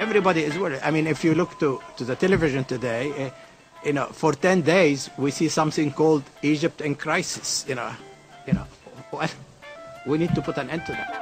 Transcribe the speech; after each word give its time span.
everybody 0.00 0.42
is 0.42 0.58
worried. 0.58 0.80
I 0.82 0.90
mean, 0.90 1.06
if 1.06 1.22
you 1.22 1.34
look 1.34 1.58
to, 1.60 1.80
to 1.98 2.04
the 2.04 2.16
television 2.16 2.64
today, 2.64 3.26
uh, 3.26 3.30
you 3.84 3.92
know, 3.92 4.06
for 4.06 4.32
10 4.32 4.62
days, 4.62 5.10
we 5.18 5.30
see 5.30 5.48
something 5.48 5.92
called 5.92 6.24
Egypt 6.42 6.80
in 6.80 6.94
crisis, 6.94 7.64
you 7.68 7.74
know. 7.74 7.92
You 8.46 8.54
know, 8.54 8.66
well, 9.12 9.28
we 10.06 10.18
need 10.18 10.34
to 10.34 10.42
put 10.42 10.56
an 10.56 10.70
end 10.70 10.86
to 10.86 10.92
that. 10.92 11.19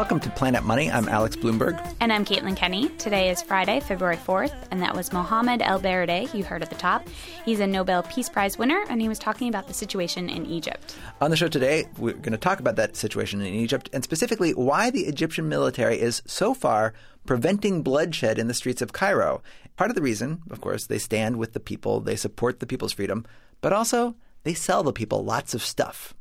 Welcome 0.00 0.20
to 0.20 0.30
Planet 0.30 0.64
Money. 0.64 0.90
I'm 0.90 1.10
Alex 1.10 1.36
Blumberg. 1.36 1.78
And 2.00 2.10
I'm 2.10 2.24
Caitlin 2.24 2.56
Kenney. 2.56 2.88
Today 2.96 3.28
is 3.28 3.42
Friday, 3.42 3.80
February 3.80 4.16
4th, 4.16 4.54
and 4.70 4.80
that 4.80 4.96
was 4.96 5.12
Mohamed 5.12 5.60
El 5.60 5.78
Baradei, 5.78 6.32
you 6.32 6.42
heard 6.42 6.62
at 6.62 6.70
the 6.70 6.76
top. 6.76 7.06
He's 7.44 7.60
a 7.60 7.66
Nobel 7.66 8.02
Peace 8.04 8.30
Prize 8.30 8.56
winner, 8.56 8.82
and 8.88 9.02
he 9.02 9.10
was 9.10 9.18
talking 9.18 9.46
about 9.46 9.68
the 9.68 9.74
situation 9.74 10.30
in 10.30 10.46
Egypt. 10.46 10.96
On 11.20 11.30
the 11.30 11.36
show 11.36 11.48
today, 11.48 11.84
we're 11.98 12.14
going 12.14 12.32
to 12.32 12.38
talk 12.38 12.60
about 12.60 12.76
that 12.76 12.96
situation 12.96 13.42
in 13.42 13.52
Egypt 13.52 13.90
and 13.92 14.02
specifically 14.02 14.52
why 14.54 14.88
the 14.88 15.02
Egyptian 15.02 15.50
military 15.50 16.00
is 16.00 16.22
so 16.24 16.54
far 16.54 16.94
preventing 17.26 17.82
bloodshed 17.82 18.38
in 18.38 18.48
the 18.48 18.54
streets 18.54 18.80
of 18.80 18.94
Cairo. 18.94 19.42
Part 19.76 19.90
of 19.90 19.96
the 19.96 20.02
reason, 20.02 20.40
of 20.50 20.62
course, 20.62 20.86
they 20.86 20.98
stand 20.98 21.36
with 21.36 21.52
the 21.52 21.60
people, 21.60 22.00
they 22.00 22.16
support 22.16 22.60
the 22.60 22.66
people's 22.66 22.94
freedom, 22.94 23.26
but 23.60 23.74
also 23.74 24.16
they 24.44 24.54
sell 24.54 24.82
the 24.82 24.94
people 24.94 25.22
lots 25.22 25.52
of 25.52 25.62
stuff. 25.62 26.14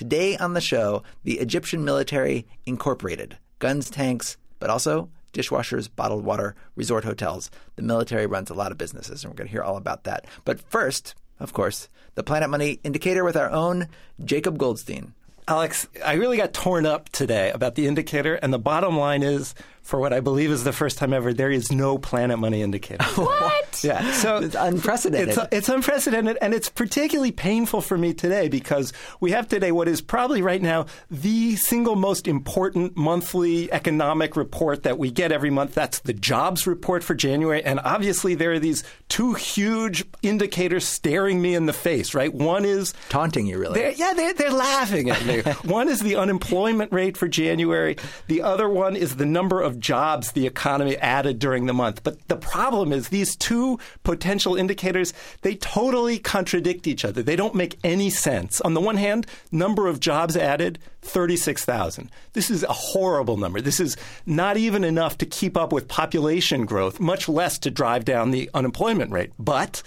Today 0.00 0.34
on 0.38 0.54
the 0.54 0.62
show, 0.62 1.02
the 1.24 1.40
Egyptian 1.40 1.84
military 1.84 2.46
incorporated 2.64 3.36
guns, 3.58 3.90
tanks, 3.90 4.38
but 4.58 4.70
also 4.70 5.10
dishwashers, 5.34 5.90
bottled 5.94 6.24
water, 6.24 6.54
resort 6.74 7.04
hotels. 7.04 7.50
The 7.76 7.82
military 7.82 8.24
runs 8.24 8.48
a 8.48 8.54
lot 8.54 8.72
of 8.72 8.78
businesses, 8.78 9.22
and 9.22 9.30
we're 9.30 9.36
going 9.36 9.48
to 9.48 9.52
hear 9.52 9.62
all 9.62 9.76
about 9.76 10.04
that. 10.04 10.24
But 10.46 10.58
first, 10.70 11.14
of 11.38 11.52
course, 11.52 11.90
the 12.14 12.22
Planet 12.22 12.48
Money 12.48 12.80
indicator 12.82 13.24
with 13.24 13.36
our 13.36 13.50
own 13.50 13.88
Jacob 14.24 14.56
Goldstein. 14.56 15.12
Alex, 15.46 15.86
I 16.02 16.14
really 16.14 16.38
got 16.38 16.54
torn 16.54 16.86
up 16.86 17.10
today 17.10 17.50
about 17.50 17.74
the 17.74 17.86
indicator, 17.86 18.36
and 18.36 18.54
the 18.54 18.58
bottom 18.58 18.96
line 18.96 19.22
is, 19.22 19.54
for 19.82 19.98
what 19.98 20.12
I 20.12 20.20
believe 20.20 20.50
is 20.50 20.64
the 20.64 20.72
first 20.72 20.98
time 20.98 21.12
ever, 21.12 21.32
there 21.32 21.50
is 21.50 21.72
no 21.72 21.98
Planet 21.98 22.38
Money 22.38 22.62
indicator. 22.62 23.04
What? 23.20 23.84
yeah, 23.84 24.12
so 24.12 24.38
It's 24.38 24.54
unprecedented. 24.54 25.28
It's, 25.28 25.38
it's 25.52 25.68
unprecedented, 25.68 26.38
and 26.40 26.52
it's 26.54 26.68
particularly 26.68 27.32
painful 27.32 27.80
for 27.80 27.96
me 27.96 28.12
today 28.14 28.48
because 28.48 28.92
we 29.20 29.30
have 29.30 29.48
today 29.48 29.70
what 29.72 29.88
is 29.88 30.00
probably 30.00 30.42
right 30.42 30.60
now 30.60 30.86
the 31.10 31.56
single 31.56 31.96
most 31.96 32.26
important 32.26 32.96
monthly 32.96 33.72
economic 33.72 34.36
report 34.36 34.82
that 34.82 34.98
we 34.98 35.10
get 35.10 35.32
every 35.32 35.50
month. 35.50 35.74
That's 35.74 36.00
the 36.00 36.12
jobs 36.12 36.66
report 36.66 37.04
for 37.04 37.14
January, 37.14 37.62
and 37.62 37.80
obviously 37.80 38.34
there 38.34 38.52
are 38.52 38.58
these 38.58 38.82
two 39.08 39.34
huge 39.34 40.04
indicators 40.22 40.84
staring 40.84 41.40
me 41.40 41.54
in 41.54 41.66
the 41.66 41.72
face. 41.72 42.14
Right, 42.14 42.32
one 42.32 42.64
is 42.64 42.92
Taunting 43.08 43.46
you, 43.46 43.58
really. 43.58 43.80
they're, 43.80 43.92
yeah, 43.92 44.14
they're, 44.14 44.34
they're 44.34 44.52
laughing 44.52 45.10
at 45.10 45.24
me. 45.24 45.40
one 45.70 45.88
is 45.88 46.00
the 46.00 46.16
unemployment 46.16 46.92
rate 46.92 47.16
for 47.16 47.28
January. 47.28 47.96
The 48.26 48.42
other 48.42 48.68
one 48.68 48.96
is 48.96 49.16
the 49.16 49.26
number 49.26 49.60
of 49.62 49.69
jobs 49.78 50.32
the 50.32 50.46
economy 50.46 50.96
added 50.96 51.38
during 51.38 51.66
the 51.66 51.74
month. 51.74 52.02
But 52.02 52.26
the 52.28 52.36
problem 52.36 52.92
is 52.92 53.08
these 53.08 53.36
two 53.36 53.78
potential 54.02 54.56
indicators, 54.56 55.12
they 55.42 55.54
totally 55.54 56.18
contradict 56.18 56.86
each 56.86 57.04
other. 57.04 57.22
They 57.22 57.36
don't 57.36 57.54
make 57.54 57.78
any 57.84 58.10
sense. 58.10 58.60
On 58.62 58.74
the 58.74 58.80
one 58.80 58.96
hand, 58.96 59.26
number 59.52 59.86
of 59.86 60.00
jobs 60.00 60.36
added, 60.36 60.78
36,000. 61.02 62.10
This 62.32 62.50
is 62.50 62.62
a 62.64 62.72
horrible 62.72 63.36
number. 63.36 63.60
This 63.60 63.80
is 63.80 63.96
not 64.26 64.56
even 64.56 64.82
enough 64.82 65.18
to 65.18 65.26
keep 65.26 65.56
up 65.56 65.72
with 65.72 65.88
population 65.88 66.66
growth, 66.66 66.98
much 66.98 67.28
less 67.28 67.58
to 67.60 67.70
drive 67.70 68.04
down 68.04 68.30
the 68.30 68.50
unemployment 68.54 69.12
rate. 69.12 69.32
But 69.38 69.82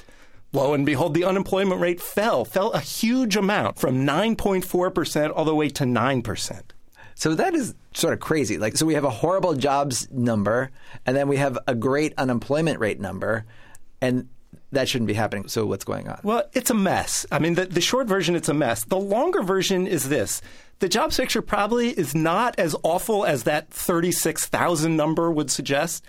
Lo 0.55 0.75
and 0.75 0.85
behold, 0.85 1.15
the 1.15 1.23
unemployment 1.23 1.81
rate 1.81 1.99
fell, 1.99 2.45
fell 2.45 2.71
a 2.73 2.79
huge 2.79 3.35
amount 3.35 3.79
from 3.79 4.05
9.4% 4.05 5.31
all 5.35 5.45
the 5.45 5.55
way 5.55 5.67
to 5.69 5.83
9%. 5.83 6.61
So 7.15 7.35
that 7.35 7.53
is 7.53 7.75
sort 7.93 8.13
of 8.13 8.19
crazy. 8.19 8.57
Like, 8.57 8.77
so 8.77 8.85
we 8.85 8.95
have 8.95 9.03
a 9.03 9.09
horrible 9.09 9.53
jobs 9.53 10.07
number, 10.11 10.71
and 11.05 11.15
then 11.15 11.27
we 11.27 11.37
have 11.37 11.57
a 11.67 11.75
great 11.75 12.13
unemployment 12.17 12.79
rate 12.79 12.99
number, 12.99 13.45
and 14.01 14.27
that 14.71 14.89
shouldn't 14.89 15.07
be 15.07 15.13
happening. 15.13 15.47
So 15.47 15.65
what's 15.65 15.85
going 15.85 16.07
on? 16.07 16.19
Well, 16.23 16.43
it's 16.53 16.69
a 16.69 16.75
mess. 16.75 17.25
I 17.31 17.39
mean, 17.39 17.55
the, 17.55 17.65
the 17.65 17.81
short 17.81 18.07
version, 18.07 18.35
it's 18.35 18.49
a 18.49 18.53
mess. 18.53 18.83
The 18.83 18.97
longer 18.97 19.43
version 19.43 19.87
is 19.87 20.09
this. 20.09 20.41
The 20.79 20.89
jobs 20.89 21.17
picture 21.17 21.41
probably 21.41 21.89
is 21.89 22.15
not 22.15 22.57
as 22.57 22.75
awful 22.83 23.25
as 23.25 23.43
that 23.43 23.69
36,000 23.69 24.97
number 24.97 25.31
would 25.31 25.51
suggest. 25.51 26.03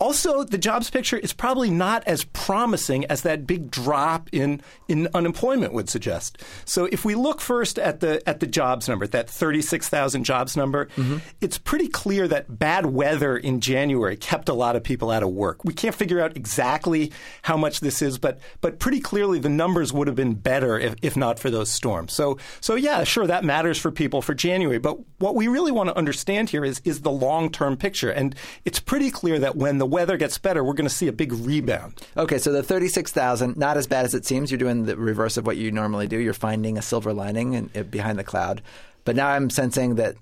Also, 0.00 0.42
the 0.44 0.56
jobs 0.56 0.88
picture 0.88 1.18
is 1.18 1.34
probably 1.34 1.68
not 1.68 2.02
as 2.06 2.24
promising 2.24 3.04
as 3.06 3.20
that 3.20 3.46
big 3.46 3.70
drop 3.70 4.30
in, 4.32 4.62
in 4.88 5.08
unemployment 5.12 5.74
would 5.74 5.90
suggest. 5.90 6.42
So, 6.64 6.86
if 6.86 7.04
we 7.04 7.14
look 7.14 7.42
first 7.42 7.78
at 7.78 8.00
the 8.00 8.26
at 8.26 8.40
the 8.40 8.46
jobs 8.46 8.88
number, 8.88 9.06
that 9.08 9.28
thirty 9.28 9.60
six 9.60 9.90
thousand 9.90 10.24
jobs 10.24 10.56
number, 10.56 10.86
mm-hmm. 10.86 11.18
it's 11.42 11.58
pretty 11.58 11.86
clear 11.86 12.26
that 12.28 12.58
bad 12.58 12.86
weather 12.86 13.36
in 13.36 13.60
January 13.60 14.16
kept 14.16 14.48
a 14.48 14.54
lot 14.54 14.74
of 14.74 14.82
people 14.82 15.10
out 15.10 15.22
of 15.22 15.28
work. 15.28 15.64
We 15.64 15.74
can't 15.74 15.94
figure 15.94 16.20
out 16.20 16.34
exactly 16.34 17.12
how 17.42 17.58
much 17.58 17.80
this 17.80 18.00
is, 18.00 18.16
but 18.16 18.38
but 18.62 18.78
pretty 18.78 19.00
clearly 19.00 19.38
the 19.38 19.50
numbers 19.50 19.92
would 19.92 20.06
have 20.06 20.16
been 20.16 20.32
better 20.34 20.78
if, 20.78 20.94
if 21.02 21.14
not 21.14 21.38
for 21.38 21.50
those 21.50 21.70
storms. 21.70 22.14
So 22.14 22.38
so 22.62 22.74
yeah, 22.74 23.04
sure 23.04 23.26
that 23.26 23.44
matters 23.44 23.78
for 23.78 23.90
people 23.90 24.22
for 24.22 24.32
January, 24.32 24.78
but 24.78 24.98
what 25.18 25.34
we 25.34 25.46
really 25.46 25.72
want 25.72 25.90
to 25.90 25.96
understand 25.96 26.48
here 26.48 26.64
is 26.64 26.80
is 26.84 27.02
the 27.02 27.10
long 27.10 27.50
term 27.50 27.76
picture, 27.76 28.10
and 28.10 28.34
it's 28.64 28.80
pretty 28.80 29.10
clear 29.10 29.38
that 29.38 29.56
when 29.56 29.76
the 29.76 29.89
weather 29.90 30.16
gets 30.16 30.38
better, 30.38 30.64
we're 30.64 30.74
going 30.74 30.88
to 30.88 30.94
see 30.94 31.08
a 31.08 31.12
big 31.12 31.32
rebound. 31.32 32.00
Okay, 32.16 32.38
so 32.38 32.52
the 32.52 32.62
36,000, 32.62 33.56
not 33.56 33.76
as 33.76 33.86
bad 33.86 34.04
as 34.04 34.14
it 34.14 34.24
seems. 34.24 34.50
You're 34.50 34.58
doing 34.58 34.84
the 34.84 34.96
reverse 34.96 35.36
of 35.36 35.46
what 35.46 35.56
you 35.56 35.70
normally 35.70 36.06
do. 36.06 36.18
You're 36.18 36.32
finding 36.32 36.78
a 36.78 36.82
silver 36.82 37.12
lining 37.12 37.54
in, 37.54 37.70
in- 37.74 37.88
behind 37.88 38.18
the 38.18 38.24
cloud. 38.24 38.62
But 39.04 39.16
now 39.16 39.28
I'm 39.28 39.50
sensing 39.50 39.96
that 39.96 40.16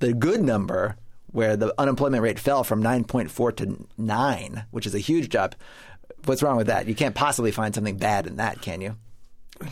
the 0.00 0.12
good 0.12 0.42
number, 0.42 0.96
where 1.32 1.56
the 1.56 1.74
unemployment 1.78 2.22
rate 2.22 2.38
fell 2.38 2.64
from 2.64 2.82
9.4 2.82 3.56
to 3.56 3.86
9, 3.96 4.64
which 4.70 4.86
is 4.86 4.94
a 4.94 4.98
huge 4.98 5.28
jump, 5.30 5.54
what's 6.24 6.42
wrong 6.42 6.56
with 6.56 6.66
that? 6.66 6.86
You 6.86 6.94
can't 6.94 7.14
possibly 7.14 7.50
find 7.50 7.74
something 7.74 7.96
bad 7.96 8.26
in 8.26 8.36
that, 8.36 8.60
can 8.60 8.80
you? 8.80 8.96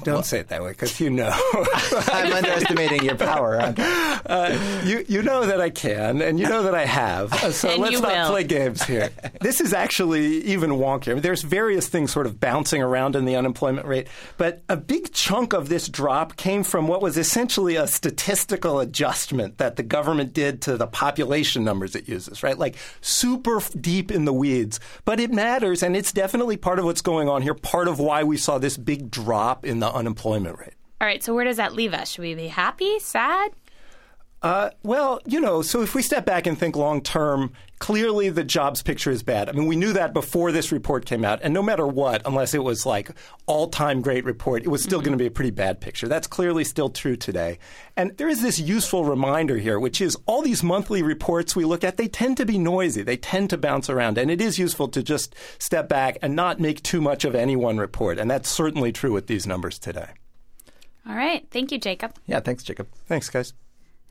Don't 0.05 0.25
say 0.25 0.39
it 0.39 0.49
that 0.49 0.63
way, 0.63 0.71
because 0.71 0.99
you 1.01 1.11
know. 1.11 1.31
I'm 1.93 2.33
underestimating 2.33 3.05
your 3.05 3.17
power. 3.17 3.61
aren't 3.61 3.79
I? 3.81 4.21
Uh, 4.25 4.83
you 4.85 5.05
you 5.09 5.23
know 5.23 5.45
that 5.47 5.61
I 5.61 5.71
can, 5.71 6.23
and 6.23 6.39
you 6.39 6.49
know 6.49 6.63
that 6.63 6.75
I 6.75 6.85
have. 6.87 7.33
So 7.53 7.69
And 7.69 7.83
let's 7.83 8.01
not 8.01 8.13
will. 8.13 8.31
play 8.31 8.45
games 8.45 8.83
here. 8.85 9.11
this 9.41 9.61
is 9.61 9.73
actually 9.75 10.43
even 10.45 10.71
wonkier. 10.71 11.11
I 11.11 11.15
mean, 11.15 11.23
there's 11.23 11.43
various 11.43 11.89
things 11.89 12.13
sort 12.13 12.27
of 12.27 12.39
bouncing 12.41 12.81
around 12.83 13.15
in 13.17 13.25
the 13.25 13.35
unemployment 13.37 13.87
rate, 13.87 14.07
but 14.39 14.63
a 14.69 14.77
big 14.77 15.13
chunk 15.13 15.53
of 15.53 15.69
this 15.69 15.89
drop 15.89 16.37
came 16.37 16.63
from 16.63 16.87
what 16.87 17.03
was 17.03 17.19
essentially 17.19 17.77
a 17.77 17.87
statistical 17.87 18.79
adjustment 18.81 19.59
that 19.59 19.77
the 19.77 19.83
government 19.83 20.33
did 20.33 20.63
to 20.63 20.77
the 20.77 20.87
population 20.87 21.65
numbers 21.65 21.95
it 21.97 22.09
uses. 22.09 22.43
Right, 22.43 22.57
like 22.59 22.77
super 23.01 23.61
deep 23.79 24.11
in 24.13 24.25
the 24.25 24.33
weeds, 24.33 24.81
but 25.05 25.21
it 25.21 25.33
matters, 25.33 25.83
and 25.83 25.97
it's 25.97 26.13
definitely 26.13 26.57
part 26.57 26.79
of 26.79 26.85
what's 26.85 27.03
going 27.03 27.29
on 27.29 27.43
here. 27.43 27.55
Part 27.55 27.89
of 27.89 27.99
why 27.99 28.23
we 28.23 28.37
saw 28.37 28.59
this 28.59 28.77
big 28.77 29.11
drop 29.11 29.65
in 29.73 29.81
the 29.81 29.93
unemployment 29.93 30.59
rate. 30.61 30.75
All 31.01 31.07
right, 31.09 31.25
so 31.25 31.35
where 31.35 31.45
does 31.45 31.57
that 31.57 31.73
leave 31.73 31.95
us? 31.95 32.11
Should 32.11 32.23
we 32.23 32.35
be 32.37 32.47
happy, 32.47 33.01
sad? 33.01 33.51
Uh, 34.43 34.71
well, 34.83 35.21
you 35.25 35.41
know, 35.41 35.63
so 35.63 35.83
if 35.83 35.95
we 35.95 36.03
step 36.03 36.27
back 36.27 36.49
and 36.49 36.59
think 36.59 36.75
long 36.75 37.01
term, 37.01 37.53
clearly 37.79 38.29
the 38.29 38.43
jobs 38.43 38.83
picture 38.83 39.13
is 39.13 39.23
bad. 39.23 39.49
I 39.49 39.53
mean, 39.53 39.67
we 39.67 39.77
knew 39.77 39.93
that 39.93 40.13
before 40.13 40.51
this 40.51 40.73
report 40.73 41.07
came 41.07 41.25
out, 41.25 41.39
and 41.43 41.55
no 41.55 41.63
matter 41.63 41.87
what, 41.87 42.23
unless 42.27 42.53
it 42.53 42.65
was 42.65 42.85
like 42.85 43.13
all 43.47 43.69
time 43.69 44.01
great 44.03 44.25
report, 44.25 44.65
it 44.65 44.69
was 44.69 44.83
still 44.83 45.01
going 45.01 45.13
to 45.13 45.19
be 45.19 45.27
a 45.27 45.31
pretty 45.31 45.53
bad 45.53 45.81
picture. 45.81 46.09
That's 46.09 46.27
clearly 46.27 46.65
still 46.65 46.91
true 46.91 47.15
today. 47.15 47.61
And 47.97 48.17
there 48.19 48.29
is 48.29 48.43
this 48.43 48.59
useful 48.59 49.05
reminder 49.05 49.59
here, 49.59 49.79
which 49.79 50.01
is 50.01 50.17
all 50.27 50.43
these 50.43 50.65
monthly 50.65 51.05
reports 51.05 51.55
we 51.55 51.65
look 51.65 51.85
at, 51.85 51.97
they 51.97 52.09
tend 52.09 52.37
to 52.39 52.45
be 52.45 52.59
noisy. 52.59 53.03
They 53.03 53.17
tend 53.17 53.51
to 53.51 53.59
bounce 53.59 53.89
around. 53.89 54.19
And 54.19 54.29
it 54.29 54.41
is 54.41 54.59
useful 54.59 54.89
to 54.89 55.05
just 55.05 55.37
step 55.61 55.89
back 55.89 56.19
and 56.21 56.35
not 56.35 56.59
make 56.59 56.83
too 56.83 57.01
much 57.01 57.25
of 57.25 57.37
any 57.37 57.55
one 57.55 57.79
report. 57.79 58.19
And 58.19 58.29
that's 58.29 58.49
certainly 58.49 58.91
true 58.91 59.13
with 59.13 59.29
these 59.29 59.47
numbers 59.47 59.79
today. 59.79 60.11
All 61.09 61.15
right, 61.15 61.47
thank 61.53 61.71
you, 61.71 61.79
Jacob. 61.79 62.17
Yeah, 62.27 62.41
thanks, 62.41 62.65
Jacob. 62.65 62.89
Thanks, 63.07 63.29
guys. 63.29 63.55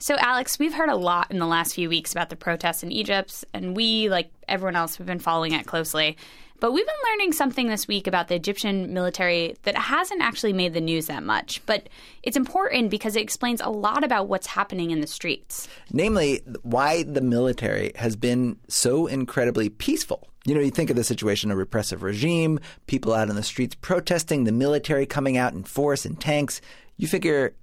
So, 0.01 0.15
Alex, 0.18 0.57
we've 0.57 0.74
heard 0.74 0.89
a 0.89 0.95
lot 0.95 1.30
in 1.30 1.38
the 1.38 1.45
last 1.45 1.75
few 1.75 1.88
weeks 1.88 2.12
about 2.12 2.31
the 2.31 2.36
protests 2.36 2.81
in 2.81 2.92
Egypt, 2.92 3.45
and 3.53 3.75
we, 3.75 4.09
like 4.09 4.31
everyone 4.48 4.75
else, 4.75 4.95
have 4.95 5.06
been 5.06 5.19
following 5.19 5.51
it 5.51 5.68
closely. 5.68 6.18
But 6.59 6.71
we've 6.71 6.88
been 6.88 7.12
learning 7.12 7.33
something 7.33 7.68
this 7.68 7.88
week 7.88 8.07
about 8.07 8.27
the 8.27 8.33
Egyptian 8.33 8.95
military 8.95 9.57
that 9.62 9.77
hasn't 9.77 10.24
actually 10.24 10.53
made 10.53 10.74
the 10.74 10.81
news 10.81 11.06
that 11.06 11.21
much. 11.21 11.63
But 11.68 11.88
it's 12.24 12.36
important 12.36 12.89
because 12.89 13.15
it 13.15 13.21
explains 13.21 13.62
a 13.62 13.69
lot 13.69 14.03
about 14.03 14.27
what's 14.27 14.48
happening 14.48 14.89
in 14.89 15.01
the 15.01 15.07
streets. 15.07 15.68
Namely, 15.92 16.42
why 16.63 17.04
the 17.04 17.21
military 17.21 17.92
has 17.95 18.15
been 18.15 18.57
so 18.69 19.06
incredibly 19.06 19.69
peaceful. 19.69 20.27
You 20.45 20.56
know, 20.56 20.62
you 20.62 20.71
think 20.71 20.89
of 20.89 20.95
the 20.95 21.04
situation, 21.04 21.51
a 21.51 21.56
repressive 21.56 22.01
regime, 22.01 22.59
people 22.88 23.13
out 23.13 23.30
in 23.30 23.36
the 23.36 23.44
streets 23.44 23.75
protesting, 23.75 24.45
the 24.45 24.51
military 24.51 25.06
coming 25.06 25.38
out 25.38 25.54
in 25.54 25.63
force 25.63 26.06
and 26.06 26.19
tanks. 26.19 26.59
You 26.97 27.07
figure, 27.07 27.54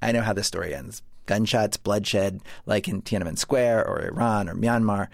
I 0.00 0.12
know 0.12 0.22
how 0.22 0.32
this 0.32 0.46
story 0.46 0.74
ends 0.74 1.02
gunshots, 1.26 1.76
bloodshed, 1.76 2.40
like 2.66 2.88
in 2.88 3.02
Tiananmen 3.02 3.38
Square 3.38 3.86
or 3.86 4.06
Iran 4.06 4.48
or 4.48 4.54
Myanmar. 4.54 5.08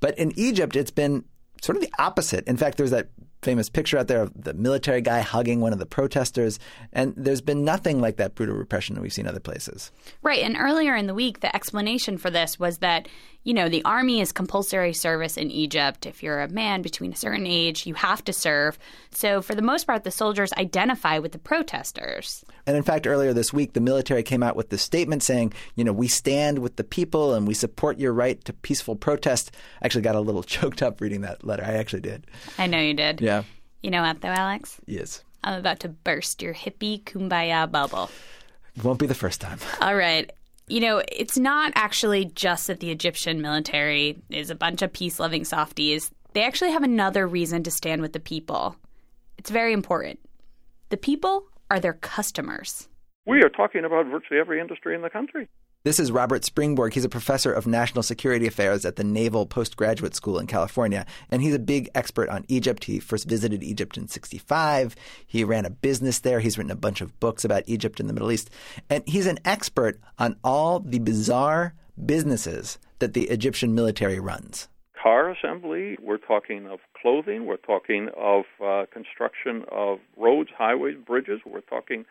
But 0.00 0.18
in 0.18 0.32
Egypt, 0.38 0.76
it's 0.76 0.90
been 0.90 1.24
sort 1.62 1.76
of 1.76 1.82
the 1.82 1.92
opposite. 1.98 2.46
In 2.46 2.56
fact, 2.56 2.76
there's 2.76 2.90
that 2.90 3.08
famous 3.42 3.68
picture 3.68 3.98
out 3.98 4.06
there 4.06 4.22
of 4.22 4.32
the 4.40 4.54
military 4.54 5.00
guy 5.00 5.20
hugging 5.20 5.60
one 5.60 5.72
of 5.72 5.78
the 5.78 5.86
protesters. 5.86 6.58
And 6.92 7.12
there's 7.16 7.40
been 7.40 7.64
nothing 7.64 8.00
like 8.00 8.16
that 8.16 8.34
brutal 8.34 8.56
repression 8.56 8.94
that 8.94 9.02
we've 9.02 9.12
seen 9.12 9.26
other 9.26 9.40
places. 9.40 9.90
Right. 10.22 10.42
And 10.42 10.56
earlier 10.56 10.94
in 10.94 11.06
the 11.06 11.14
week, 11.14 11.40
the 11.40 11.54
explanation 11.54 12.18
for 12.18 12.30
this 12.30 12.58
was 12.58 12.78
that, 12.78 13.08
you 13.42 13.52
know, 13.52 13.68
the 13.68 13.84
army 13.84 14.20
is 14.20 14.30
compulsory 14.30 14.92
service 14.92 15.36
in 15.36 15.50
Egypt. 15.50 16.06
If 16.06 16.22
you're 16.22 16.40
a 16.40 16.48
man 16.48 16.82
between 16.82 17.12
a 17.12 17.16
certain 17.16 17.46
age, 17.46 17.86
you 17.86 17.94
have 17.94 18.24
to 18.24 18.32
serve. 18.32 18.78
So 19.10 19.42
for 19.42 19.56
the 19.56 19.62
most 19.62 19.86
part, 19.86 20.04
the 20.04 20.12
soldiers 20.12 20.52
identify 20.52 21.18
with 21.18 21.32
the 21.32 21.38
protesters. 21.38 22.44
And 22.66 22.76
in 22.76 22.84
fact, 22.84 23.08
earlier 23.08 23.32
this 23.32 23.52
week, 23.52 23.72
the 23.72 23.80
military 23.80 24.22
came 24.22 24.42
out 24.42 24.54
with 24.54 24.68
this 24.68 24.82
statement 24.82 25.24
saying, 25.24 25.52
you 25.74 25.82
know, 25.82 25.92
we 25.92 26.06
stand 26.06 26.60
with 26.60 26.76
the 26.76 26.84
people 26.84 27.34
and 27.34 27.46
we 27.48 27.54
support 27.54 27.98
your 27.98 28.12
right 28.12 28.42
to 28.44 28.52
peaceful 28.52 28.94
protest. 28.94 29.50
I 29.82 29.86
actually 29.86 30.02
got 30.02 30.14
a 30.14 30.20
little 30.20 30.42
choked 30.44 30.82
up 30.82 31.00
reading 31.00 31.22
that 31.22 31.44
letter. 31.44 31.64
I 31.64 31.72
actually 31.72 32.02
did. 32.02 32.24
I 32.58 32.68
know 32.68 32.78
you 32.78 32.94
did. 32.94 33.20
Yeah. 33.20 33.31
You 33.82 33.90
know 33.90 34.02
what, 34.02 34.20
though, 34.20 34.28
Alex? 34.28 34.80
Yes. 34.86 35.24
I'm 35.44 35.58
about 35.58 35.80
to 35.80 35.88
burst 35.88 36.40
your 36.40 36.54
hippie 36.54 37.02
kumbaya 37.02 37.70
bubble. 37.70 38.10
Won't 38.82 38.98
be 38.98 39.06
the 39.06 39.14
first 39.14 39.40
time. 39.40 39.58
All 39.80 39.96
right. 39.96 40.30
You 40.68 40.80
know, 40.80 41.02
it's 41.10 41.36
not 41.36 41.72
actually 41.74 42.26
just 42.26 42.68
that 42.68 42.80
the 42.80 42.90
Egyptian 42.90 43.42
military 43.42 44.22
is 44.30 44.50
a 44.50 44.54
bunch 44.54 44.82
of 44.82 44.92
peace 44.92 45.18
loving 45.18 45.44
softies. 45.44 46.10
They 46.32 46.44
actually 46.44 46.70
have 46.70 46.84
another 46.84 47.26
reason 47.26 47.62
to 47.64 47.70
stand 47.70 48.00
with 48.00 48.12
the 48.12 48.20
people. 48.20 48.76
It's 49.36 49.50
very 49.50 49.72
important. 49.72 50.20
The 50.90 50.96
people 50.96 51.44
are 51.70 51.80
their 51.80 51.94
customers. 51.94 52.88
We 53.26 53.42
are 53.42 53.48
talking 53.48 53.84
about 53.84 54.06
virtually 54.06 54.40
every 54.40 54.60
industry 54.60 54.94
in 54.94 55.02
the 55.02 55.10
country. 55.10 55.48
This 55.84 55.98
is 55.98 56.12
Robert 56.12 56.42
Springborg. 56.42 56.92
He's 56.92 57.04
a 57.04 57.08
professor 57.08 57.52
of 57.52 57.66
national 57.66 58.04
security 58.04 58.46
affairs 58.46 58.84
at 58.84 58.94
the 58.94 59.02
Naval 59.02 59.46
Postgraduate 59.46 60.14
School 60.14 60.38
in 60.38 60.46
California, 60.46 61.04
and 61.28 61.42
he's 61.42 61.56
a 61.56 61.58
big 61.58 61.90
expert 61.92 62.28
on 62.28 62.44
Egypt. 62.46 62.84
He 62.84 63.00
first 63.00 63.28
visited 63.28 63.64
Egypt 63.64 63.96
in 63.96 64.06
65. 64.06 64.94
He 65.26 65.42
ran 65.42 65.64
a 65.64 65.70
business 65.70 66.20
there. 66.20 66.38
He's 66.38 66.56
written 66.56 66.70
a 66.70 66.76
bunch 66.76 67.00
of 67.00 67.18
books 67.18 67.44
about 67.44 67.64
Egypt 67.66 67.98
and 67.98 68.08
the 68.08 68.12
Middle 68.12 68.30
East. 68.30 68.48
And 68.88 69.02
he's 69.08 69.26
an 69.26 69.40
expert 69.44 69.98
on 70.20 70.36
all 70.44 70.78
the 70.78 71.00
bizarre 71.00 71.74
businesses 72.06 72.78
that 73.00 73.14
the 73.14 73.24
Egyptian 73.24 73.74
military 73.74 74.20
runs. 74.20 74.68
Car 75.02 75.30
assembly, 75.30 75.98
we're 76.00 76.16
talking 76.16 76.68
of 76.68 76.78
clothing, 76.96 77.44
we're 77.44 77.56
talking 77.56 78.08
of 78.16 78.44
uh, 78.64 78.86
construction 78.94 79.64
of 79.72 79.98
roads, 80.16 80.50
highways, 80.56 80.96
bridges, 81.04 81.40
we're 81.44 81.60
talking 81.60 82.04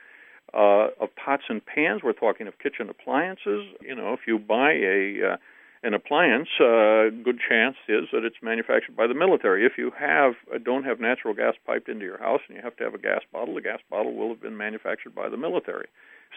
uh, 0.54 0.88
of 1.00 1.10
pots 1.16 1.44
and 1.50 1.66
pans. 1.66 2.02
We're 2.04 2.14
talking 2.14 2.48
of 2.48 2.60
kitchen 2.60 2.90
appliances. 2.90 3.66
You 3.82 3.96
know, 3.96 4.14
if 4.14 4.22
you 4.28 4.38
buy 4.40 4.74
a 4.74 5.34
uh, 5.34 5.38
an 5.84 5.96
appliance, 5.96 6.50
uh, 6.60 7.10
good 7.24 7.40
chance 7.50 7.76
is 7.88 8.06
that 8.12 8.24
it's 8.24 8.36
manufactured 8.44 8.96
by 8.96 9.08
the 9.08 9.16
military. 9.16 9.66
If 9.66 9.74
you 9.78 9.92
have 9.98 10.34
uh, 10.54 10.60
don't 10.64 10.84
have 10.84 11.00
natural 11.00 11.34
gas 11.34 11.56
piped 11.66 11.90
into 11.90 12.06
your 12.06 12.20
house 12.20 12.42
and 12.48 12.56
you 12.56 12.64
have 12.64 12.76
to 12.78 12.84
have 12.84 12.94
a 12.94 13.00
gas 13.00 13.22
bottle, 13.32 13.56
the 13.56 13.62
gas 13.62 13.80
bottle 13.90 14.14
will 14.14 14.30
have 14.30 14.42
been 14.42 14.58
manufactured 14.58 15.16
by 15.16 15.30
the 15.30 15.38
military. 15.38 15.88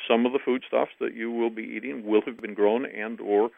Some 0.09 0.27
of 0.27 0.33
the 0.33 0.39
foodstuffs 0.45 0.93
that 1.01 1.15
you 1.15 1.31
will 1.31 1.51
be 1.51 1.63
eating 1.63 2.07
will 2.07 2.23
have 2.27 2.41
been 2.41 2.55
grown 2.55 2.87
and 2.87 3.21
or 3.21 3.51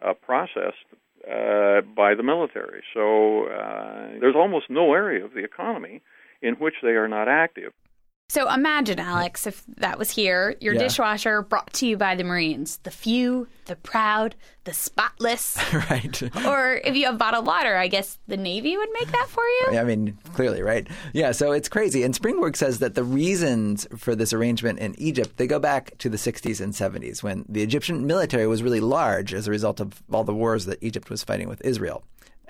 uh, 0.00 0.14
processed 0.14 0.86
uh, 1.28 1.80
by 1.94 2.14
the 2.14 2.22
military. 2.22 2.82
So 2.94 3.44
uh, 3.44 4.18
there's 4.20 4.36
almost 4.36 4.70
no 4.70 4.92
area 4.94 5.24
of 5.24 5.34
the 5.34 5.44
economy 5.44 6.02
in 6.40 6.54
which 6.54 6.74
they 6.82 6.90
are 6.90 7.08
not 7.08 7.28
active. 7.28 7.72
So 8.28 8.50
imagine, 8.50 8.98
Alex, 8.98 9.46
if 9.46 9.62
that 9.76 9.98
was 9.98 10.10
here, 10.10 10.56
your 10.58 10.72
Yeah. 10.72 10.80
dishwasher 10.84 11.42
brought 11.42 11.70
to 11.74 11.86
you 11.86 11.98
by 11.98 12.14
the 12.14 12.24
Marines. 12.24 12.78
The 12.82 12.90
few, 12.90 13.46
the 13.66 13.76
proud, 13.76 14.34
the 14.64 14.72
spotless. 14.72 15.58
right. 15.90 16.22
or 16.46 16.80
if 16.82 16.96
you 16.96 17.04
have 17.04 17.18
bottled 17.18 17.44
water, 17.44 17.76
I 17.76 17.88
guess 17.88 18.18
the 18.28 18.38
Navy 18.38 18.74
would 18.74 18.88
make 18.94 19.12
that 19.12 19.26
for 19.28 19.42
you? 19.44 19.78
I 19.78 19.84
mean, 19.84 20.16
clearly, 20.32 20.62
right? 20.62 20.88
Yeah, 21.12 21.32
so 21.32 21.52
it's 21.52 21.68
crazy. 21.68 22.04
And 22.04 22.14
Springborg 22.14 22.56
says 22.56 22.78
that 22.78 22.94
the 22.94 23.04
reasons 23.04 23.86
for 23.98 24.14
this 24.14 24.32
arrangement 24.32 24.78
in 24.78 24.94
Egypt, 24.98 25.36
they 25.36 25.46
go 25.46 25.58
back 25.58 25.98
to 25.98 26.08
the 26.08 26.16
60s 26.16 26.58
and 26.58 26.72
70s 26.72 27.22
when 27.22 27.44
the 27.50 27.62
Egyptian 27.62 28.06
military 28.06 28.46
was 28.46 28.62
really 28.62 28.80
large 28.80 29.34
as 29.34 29.46
a 29.46 29.50
result 29.50 29.78
of 29.78 30.02
all 30.10 30.24
the 30.24 30.32
wars 30.34 30.64
that 30.64 30.78
Egypt 30.82 31.10
was 31.10 31.22
fighting 31.22 31.50
with 31.50 31.60
Israel. 31.66 32.02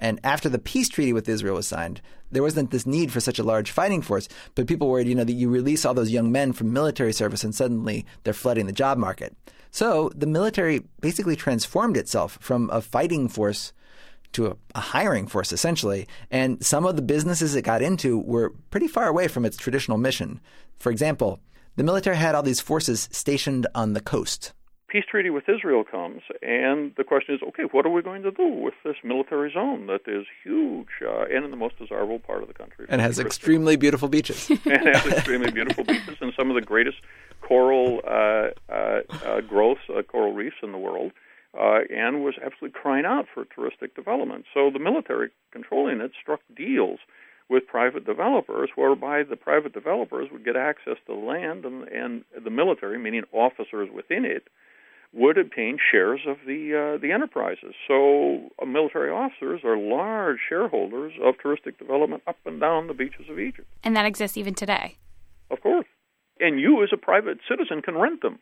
And 0.02 0.18
after 0.24 0.48
the 0.48 0.58
peace 0.58 0.88
treaty 0.88 1.12
with 1.12 1.28
Israel 1.28 1.54
was 1.54 1.68
signed, 1.68 2.02
there 2.32 2.42
wasn't 2.42 2.72
this 2.72 2.86
need 2.86 3.12
for 3.12 3.20
such 3.20 3.38
a 3.38 3.44
large 3.44 3.70
fighting 3.70 4.02
force, 4.02 4.28
but 4.56 4.66
people 4.66 4.88
worried, 4.88 5.06
you 5.06 5.14
know, 5.14 5.22
that 5.22 5.32
you 5.32 5.48
release 5.48 5.84
all 5.84 5.94
those 5.94 6.10
young 6.10 6.32
men 6.32 6.52
from 6.52 6.72
military 6.72 7.12
service 7.12 7.44
and 7.44 7.54
suddenly 7.54 8.04
they're 8.24 8.34
flooding 8.34 8.66
the 8.66 8.72
job 8.72 8.98
market. 8.98 9.36
So 9.70 10.10
the 10.16 10.26
military 10.26 10.82
basically 11.00 11.36
transformed 11.36 11.96
itself 11.96 12.36
from 12.40 12.68
a 12.70 12.80
fighting 12.80 13.28
force 13.28 13.72
to 14.32 14.48
a, 14.48 14.56
a 14.74 14.80
hiring 14.80 15.28
force 15.28 15.52
essentially. 15.52 16.08
And 16.32 16.64
some 16.64 16.84
of 16.84 16.96
the 16.96 17.02
businesses 17.02 17.54
it 17.54 17.62
got 17.62 17.80
into 17.80 18.18
were 18.18 18.50
pretty 18.70 18.88
far 18.88 19.06
away 19.06 19.28
from 19.28 19.44
its 19.44 19.56
traditional 19.56 19.98
mission. 19.98 20.40
For 20.80 20.90
example, 20.90 21.38
the 21.76 21.84
military 21.84 22.16
had 22.16 22.34
all 22.34 22.42
these 22.42 22.60
forces 22.60 23.08
stationed 23.12 23.68
on 23.72 23.92
the 23.92 24.00
coast. 24.00 24.52
Peace 24.92 25.06
treaty 25.10 25.30
with 25.30 25.48
Israel 25.48 25.84
comes, 25.84 26.20
and 26.42 26.92
the 26.98 27.02
question 27.02 27.34
is, 27.34 27.40
okay, 27.48 27.62
what 27.62 27.86
are 27.86 27.88
we 27.88 28.02
going 28.02 28.22
to 28.24 28.30
do 28.30 28.46
with 28.46 28.74
this 28.84 28.96
military 29.02 29.50
zone 29.50 29.86
that 29.86 30.02
is 30.06 30.26
huge 30.44 31.00
uh, 31.00 31.22
and 31.34 31.46
in 31.46 31.50
the 31.50 31.56
most 31.56 31.78
desirable 31.78 32.18
part 32.18 32.42
of 32.42 32.48
the 32.48 32.52
country? 32.52 32.84
And 32.90 33.00
has 33.00 33.18
extremely 33.18 33.76
beautiful 33.76 34.08
beaches. 34.08 34.50
and 34.66 34.86
has 34.94 35.06
extremely 35.06 35.50
beautiful 35.50 35.84
beaches 35.84 36.18
and 36.20 36.34
some 36.38 36.50
of 36.50 36.56
the 36.56 36.60
greatest 36.60 36.98
coral 37.40 38.02
uh, 38.06 38.48
uh, 38.70 39.00
uh, 39.24 39.40
growths, 39.40 39.80
uh, 39.88 40.02
coral 40.02 40.34
reefs 40.34 40.56
in 40.62 40.72
the 40.72 40.78
world, 40.78 41.12
uh, 41.58 41.78
and 41.88 42.22
was 42.22 42.34
absolutely 42.44 42.78
crying 42.78 43.06
out 43.06 43.24
for 43.32 43.46
touristic 43.46 43.94
development. 43.94 44.44
So 44.52 44.68
the 44.70 44.78
military 44.78 45.30
controlling 45.52 46.02
it 46.02 46.12
struck 46.20 46.40
deals 46.54 46.98
with 47.48 47.66
private 47.66 48.04
developers, 48.04 48.68
whereby 48.74 49.22
the 49.22 49.36
private 49.36 49.72
developers 49.72 50.28
would 50.30 50.44
get 50.44 50.56
access 50.56 50.98
to 51.06 51.14
the 51.14 51.18
land, 51.18 51.64
and, 51.64 51.88
and 51.88 52.24
the 52.44 52.50
military, 52.50 52.98
meaning 52.98 53.22
officers 53.32 53.88
within 53.90 54.26
it, 54.26 54.48
would 55.12 55.36
obtain 55.36 55.78
shares 55.90 56.20
of 56.26 56.38
the 56.46 56.94
uh, 56.96 56.98
the 57.00 57.12
enterprises. 57.12 57.74
So 57.86 58.50
uh, 58.60 58.64
military 58.64 59.10
officers 59.10 59.60
are 59.64 59.76
large 59.76 60.38
shareholders 60.48 61.12
of 61.22 61.34
touristic 61.44 61.78
development 61.78 62.22
up 62.26 62.38
and 62.46 62.60
down 62.60 62.86
the 62.86 62.94
beaches 62.94 63.26
of 63.28 63.38
Egypt. 63.38 63.68
And 63.84 63.94
that 63.96 64.06
exists 64.06 64.36
even 64.36 64.54
today. 64.54 64.96
Of 65.50 65.60
course. 65.60 65.86
And 66.40 66.58
you, 66.58 66.82
as 66.82 66.88
a 66.92 66.96
private 66.96 67.38
citizen, 67.48 67.82
can 67.82 67.96
rent 67.96 68.22
them. 68.22 68.38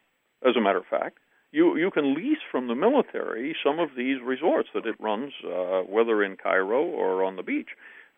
As 0.46 0.56
a 0.56 0.60
matter 0.60 0.78
of 0.78 0.86
fact, 0.86 1.18
you 1.52 1.76
you 1.76 1.90
can 1.90 2.14
lease 2.14 2.38
from 2.50 2.68
the 2.68 2.74
military 2.74 3.56
some 3.64 3.78
of 3.78 3.90
these 3.96 4.18
resorts 4.24 4.68
that 4.74 4.86
it 4.86 4.94
runs, 5.00 5.32
uh, 5.44 5.80
whether 5.82 6.22
in 6.22 6.36
Cairo 6.36 6.84
or 6.84 7.24
on 7.24 7.36
the 7.36 7.42
beach, 7.42 7.70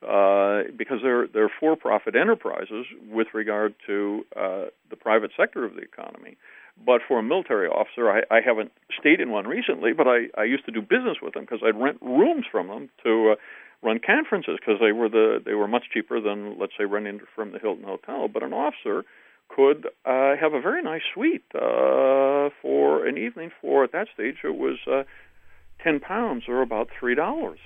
uh, 0.07 0.71
because 0.77 0.99
they're 1.03 1.27
they're 1.27 1.51
for-profit 1.59 2.15
enterprises 2.15 2.85
with 3.11 3.29
regard 3.33 3.75
to 3.87 4.25
uh, 4.37 4.65
the 4.91 4.97
private 4.97 5.31
sector 5.37 5.65
of 5.65 5.75
the 5.75 5.81
economy. 5.81 6.37
But 6.85 7.01
for 7.07 7.19
a 7.19 7.23
military 7.23 7.69
officer, 7.69 8.11
I, 8.11 8.23
I 8.31 8.41
haven't 8.45 8.73
stayed 8.99 9.21
in 9.21 9.31
one 9.31 9.47
recently, 9.47 9.93
but 9.93 10.07
I, 10.09 10.27
I 10.37 10.45
used 10.45 10.65
to 10.67 10.73
do 10.73 10.81
business 10.81 11.19
with 11.23 11.35
them 11.35 11.45
because 11.45 11.61
I'd 11.65 11.81
rent 11.81 11.99
rooms 12.01 12.45
from 12.51 12.69
them 12.69 12.91
to 13.05 13.33
uh, 13.33 13.35
run 13.83 14.01
conferences 14.05 14.59
because 14.59 14.81
they 14.81 14.93
were 14.93 15.09
the 15.09 15.41
they 15.45 15.55
were 15.55 15.69
much 15.69 15.85
cheaper 15.93 16.21
than 16.21 16.59
let's 16.59 16.73
say 16.79 16.85
renting 16.85 17.21
from 17.35 17.53
the 17.53 17.59
Hilton 17.59 17.85
Hotel. 17.85 18.29
But 18.29 18.43
an 18.43 18.53
officer 18.53 19.05
could 19.49 19.87
uh, 20.07 20.37
have 20.41 20.55
a 20.55 20.61
very 20.61 20.83
nice 20.83 21.03
suite 21.13 21.45
uh, 21.55 22.51
for 22.63 23.07
an 23.07 23.19
evening 23.19 23.51
for 23.61 23.85
at 23.85 23.93
that 23.93 24.09
stage 24.15 24.37
it 24.43 24.57
was 24.57 24.79
uh, 24.91 25.03
ten 25.83 26.01
pounds 26.01 26.45
or 26.49 26.63
about 26.63 26.89
three 26.99 27.15
dollars. 27.15 27.59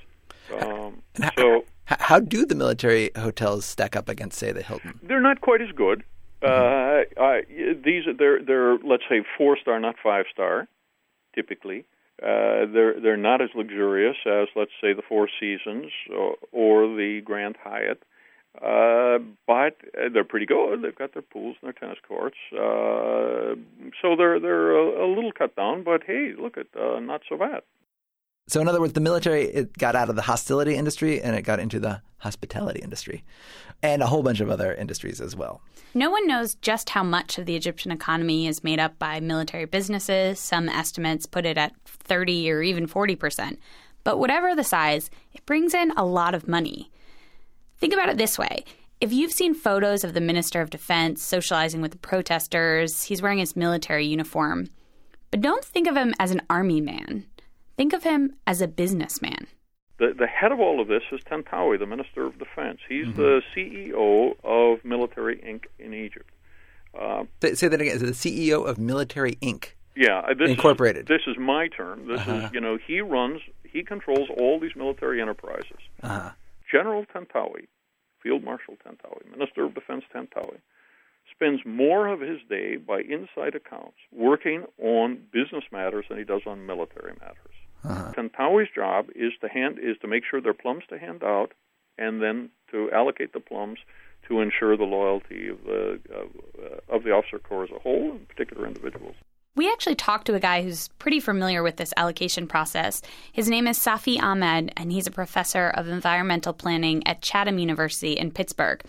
Um, 0.61 1.02
so 1.38 1.64
How 1.87 2.18
do 2.18 2.44
the 2.44 2.54
military 2.54 3.11
hotels 3.16 3.64
stack 3.64 3.94
up 3.94 4.08
against, 4.08 4.38
say, 4.38 4.52
the 4.52 4.62
Hilton? 4.62 4.99
they're 5.02 5.20
not 5.20 5.40
quite 5.40 5.61
as 5.61 5.70
good. 5.70 6.02
Uh, 6.46 7.02
uh, 7.20 7.40
these 7.84 8.06
are 8.06 8.14
they're 8.16 8.42
they're 8.42 8.78
let's 8.78 9.02
say 9.08 9.22
four 9.36 9.56
star, 9.60 9.80
not 9.80 9.96
five 10.02 10.26
star, 10.32 10.68
typically. 11.34 11.84
Uh, 12.22 12.64
they're 12.72 13.00
they're 13.00 13.16
not 13.16 13.42
as 13.42 13.50
luxurious 13.54 14.16
as 14.26 14.48
let's 14.54 14.70
say 14.80 14.92
the 14.94 15.02
Four 15.06 15.28
Seasons 15.40 15.90
or, 16.10 16.36
or 16.52 16.86
the 16.96 17.20
Grand 17.24 17.56
Hyatt, 17.62 18.02
uh, 18.62 19.18
but 19.46 19.76
uh, 19.98 20.08
they're 20.12 20.24
pretty 20.24 20.46
good. 20.46 20.82
They've 20.82 20.96
got 20.96 21.12
their 21.12 21.22
pools 21.22 21.56
and 21.60 21.66
their 21.68 21.72
tennis 21.74 21.98
courts, 22.06 22.36
uh, 22.54 23.56
so 24.00 24.16
they're 24.16 24.40
they're 24.40 24.70
a, 24.76 25.06
a 25.06 25.08
little 25.14 25.32
cut 25.32 25.56
down. 25.56 25.82
But 25.82 26.04
hey, 26.06 26.32
look 26.38 26.56
at 26.56 26.68
uh, 26.80 27.00
not 27.00 27.20
so 27.28 27.36
bad. 27.36 27.62
So, 28.48 28.60
in 28.60 28.68
other 28.68 28.80
words, 28.80 28.92
the 28.92 29.00
military 29.00 29.44
it 29.44 29.76
got 29.76 29.96
out 29.96 30.08
of 30.08 30.16
the 30.16 30.22
hostility 30.22 30.76
industry 30.76 31.20
and 31.20 31.34
it 31.34 31.42
got 31.42 31.58
into 31.58 31.80
the 31.80 32.00
hospitality 32.18 32.80
industry, 32.80 33.24
and 33.82 34.02
a 34.02 34.06
whole 34.06 34.22
bunch 34.22 34.40
of 34.40 34.50
other 34.50 34.74
industries 34.74 35.20
as 35.20 35.36
well. 35.36 35.60
No 35.94 36.10
one 36.10 36.26
knows 36.26 36.54
just 36.56 36.90
how 36.90 37.02
much 37.02 37.38
of 37.38 37.46
the 37.46 37.56
Egyptian 37.56 37.90
economy 37.90 38.46
is 38.46 38.64
made 38.64 38.78
up 38.78 38.98
by 38.98 39.20
military 39.20 39.64
businesses. 39.64 40.38
Some 40.38 40.68
estimates 40.68 41.26
put 41.26 41.46
it 41.46 41.58
at 41.58 41.74
30 41.86 42.50
or 42.50 42.62
even 42.62 42.86
40%. 42.86 43.58
But 44.04 44.18
whatever 44.18 44.54
the 44.54 44.64
size, 44.64 45.10
it 45.32 45.46
brings 45.46 45.74
in 45.74 45.92
a 45.96 46.04
lot 46.04 46.34
of 46.34 46.46
money. 46.46 46.90
Think 47.78 47.92
about 47.92 48.08
it 48.08 48.18
this 48.18 48.38
way. 48.38 48.64
If 49.00 49.12
you've 49.12 49.32
seen 49.32 49.54
photos 49.54 50.04
of 50.04 50.14
the 50.14 50.20
Minister 50.20 50.60
of 50.60 50.70
Defense 50.70 51.22
socializing 51.22 51.80
with 51.82 51.90
the 51.90 51.98
protesters, 51.98 53.04
he's 53.04 53.20
wearing 53.20 53.38
his 53.38 53.56
military 53.56 54.06
uniform. 54.06 54.70
But 55.30 55.40
don't 55.40 55.64
think 55.64 55.86
of 55.86 55.96
him 55.96 56.14
as 56.18 56.30
an 56.30 56.42
army 56.48 56.80
man. 56.80 57.26
Think 57.76 57.92
of 57.92 58.04
him 58.04 58.37
as 58.47 58.61
a 58.61 58.68
businessman. 58.68 59.47
the 59.99 60.14
the 60.18 60.26
head 60.26 60.52
of 60.52 60.61
all 60.61 60.80
of 60.80 60.88
this 60.88 61.02
is 61.12 61.21
Tantawi, 61.30 61.78
the 61.78 61.87
Minister 61.87 62.26
of 62.26 62.38
Defense. 62.38 62.80
He's 62.88 63.06
mm-hmm. 63.06 63.21
the 63.21 63.42
CEO 63.54 64.37
of 64.42 64.85
Military 64.85 65.37
Inc. 65.38 65.64
in 65.78 65.95
Egypt. 65.95 66.30
Uh, 66.99 67.25
Say 67.54 67.68
that 67.68 67.80
again. 67.80 67.99
The 67.99 68.12
CEO 68.12 68.66
of 68.66 68.78
Military 68.78 69.37
Inc. 69.37 69.73
Yeah, 69.95 70.23
this 70.38 70.50
Incorporated. 70.50 71.11
Is, 71.11 71.16
this 71.16 71.26
is 71.26 71.38
my 71.38 71.68
term. 71.68 72.09
This 72.09 72.21
uh-huh. 72.21 72.47
is 72.47 72.52
you 72.52 72.61
know 72.61 72.78
he 72.85 73.00
runs, 73.00 73.40
he 73.64 73.83
controls 73.83 74.28
all 74.38 74.61
these 74.61 74.76
military 74.76 75.21
enterprises. 75.21 75.80
Uh-huh. 76.02 76.30
General 76.71 77.04
Tantawi, 77.14 77.66
Field 78.23 78.45
Marshal 78.45 78.75
Tantawi, 78.87 79.30
Minister 79.30 79.64
of 79.64 79.75
Defense 79.75 80.04
Tantawi, 80.14 80.59
spends 81.35 81.61
more 81.64 82.09
of 82.09 82.21
his 82.21 82.38
day 82.49 82.76
by 82.76 83.00
inside 83.00 83.54
accounts 83.54 83.97
working 84.12 84.64
on 84.83 85.18
business 85.33 85.64
matters 85.73 86.04
than 86.09 86.18
he 86.18 86.25
does 86.25 86.42
on 86.47 86.66
military 86.66 87.12
matters. 87.21 87.54
Uh-huh. 87.88 88.12
Tantawi's 88.16 88.69
job 88.75 89.07
is 89.14 89.33
to 89.40 89.49
hand 89.49 89.78
is 89.78 89.97
to 90.00 90.09
make 90.09 90.25
sure 90.28 90.40
there 90.40 90.50
are 90.50 90.55
plums 90.55 90.85
to 90.88 90.99
hand 90.99 91.23
out, 91.23 91.52
and 91.99 92.23
then 92.23 92.50
to 92.71 92.90
allocate 92.93 93.33
the 93.33 93.40
plums 93.40 93.78
to 94.28 94.40
ensure 94.40 94.76
the 94.76 94.85
loyalty 94.85 95.49
of 95.49 95.62
the 95.64 96.00
uh, 96.12 96.95
of 96.95 97.05
the 97.05 97.11
officer 97.11 97.38
corps 97.38 97.64
as 97.64 97.71
a 97.71 97.78
whole, 97.78 98.12
and 98.12 98.28
particular 98.28 98.66
individuals. 98.66 99.14
We 99.55 99.71
actually 99.73 99.95
talked 99.95 100.26
to 100.26 100.35
a 100.35 100.40
guy 100.40 100.62
who's 100.62 100.88
pretty 100.99 101.19
familiar 101.19 101.62
with 101.62 101.76
this 101.76 101.95
allocation 101.97 102.47
process. 102.47 103.00
His 103.33 103.49
name 103.49 103.66
is 103.66 103.78
Safei 103.78 104.21
Hamed, 104.21 104.71
and 104.76 104.93
he's 104.93 105.07
a 105.07 105.11
professor 105.11 105.69
of 105.69 105.88
environmental 105.88 106.52
planning 106.52 107.07
at 107.07 107.23
Chatham 107.23 107.59
University 107.59 108.12
in 108.12 108.33
Pittsburgh. 108.33 108.83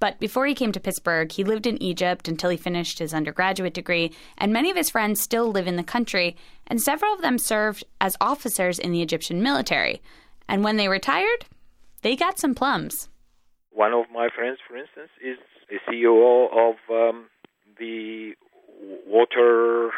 But 0.00 0.18
before 0.18 0.46
he 0.46 0.54
came 0.54 0.72
to 0.72 0.80
Pittsburgh, 0.80 1.30
he 1.30 1.44
lived 1.44 1.66
in 1.66 1.80
Egypt 1.82 2.26
until 2.26 2.50
he 2.50 2.56
finished 2.56 2.98
his 2.98 3.12
undergraduate 3.12 3.74
degree, 3.74 4.12
and 4.38 4.52
many 4.52 4.70
of 4.70 4.76
his 4.76 4.90
friends 4.90 5.20
still 5.20 5.52
live 5.52 5.66
in 5.66 5.76
the 5.76 5.84
country, 5.84 6.36
and 6.66 6.80
several 6.80 7.12
of 7.12 7.20
them 7.20 7.38
served 7.38 7.84
as 8.00 8.16
officers 8.20 8.78
in 8.78 8.92
the 8.92 9.02
Egyptian 9.02 9.42
military. 9.42 10.00
And 10.48 10.64
when 10.64 10.78
they 10.78 10.88
retired, 10.88 11.44
they 12.00 12.16
got 12.16 12.38
some 12.38 12.54
plums. 12.54 13.10
One 13.70 13.92
of 13.92 14.06
my 14.12 14.28
friends, 14.34 14.58
for 14.66 14.76
instance, 14.76 15.10
is 15.22 15.36
a 15.70 15.90
CEO 15.90 16.48
of 16.50 16.76
um, 16.90 17.26
the 17.78 18.32
Water 19.06 19.90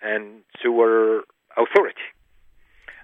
and 0.00 0.42
Sewer 0.62 1.24
Authority. 1.56 1.98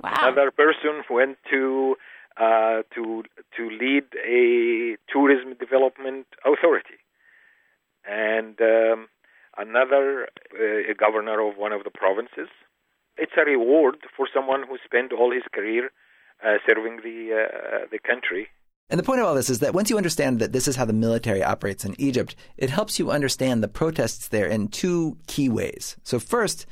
Wow. 0.03 0.15
Another 0.21 0.51
person 0.53 1.03
went 1.11 1.39
to 1.51 1.97
uh, 2.37 2.83
to 2.95 3.23
to 3.57 3.71
lead 3.71 4.05
a 4.27 4.97
tourism 5.13 5.55
development 5.59 6.27
authority, 6.45 6.99
and 8.05 8.61
um, 8.61 9.09
another 9.57 10.29
uh, 10.53 10.91
a 10.91 10.95
governor 10.95 11.41
of 11.47 11.57
one 11.57 11.73
of 11.73 11.85
the 11.85 11.91
provinces. 11.91 12.49
It's 13.17 13.33
a 13.37 13.45
reward 13.45 13.99
for 14.17 14.27
someone 14.35 14.65
who 14.69 14.77
spent 14.85 15.13
all 15.13 15.31
his 15.31 15.45
career 15.53 15.91
uh, 16.45 16.55
serving 16.67 17.01
the 17.05 17.47
uh, 17.47 17.87
the 17.91 17.99
country. 17.99 18.49
And 18.91 18.99
the 18.99 19.05
point 19.05 19.21
of 19.21 19.27
all 19.27 19.35
this 19.35 19.49
is 19.49 19.61
that 19.61 19.73
once 19.73 19.89
you 19.89 19.97
understand 19.97 20.41
that 20.41 20.53
this 20.53 20.69
is 20.69 20.77
how 20.77 20.85
the 20.85 20.93
military 20.93 21.43
operates 21.43 21.85
in 21.85 21.99
Egypt, 21.99 22.37
it 22.59 22.69
helps 22.69 22.99
you 22.99 23.11
understand 23.11 23.63
the 23.63 23.69
protests 23.69 24.29
there 24.29 24.47
in 24.47 24.69
two 24.69 25.17
key 25.27 25.49
ways. 25.49 25.97
So 26.03 26.19
first 26.19 26.67